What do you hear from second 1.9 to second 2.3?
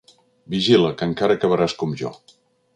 jo!